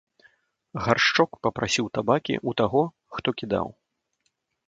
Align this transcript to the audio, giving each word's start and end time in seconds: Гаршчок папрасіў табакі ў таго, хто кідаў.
Гаршчок 0.85 1.31
папрасіў 1.47 1.85
табакі 1.99 2.35
ў 2.39 2.51
таго, 2.61 2.83
хто 3.17 3.29
кідаў. 3.43 3.67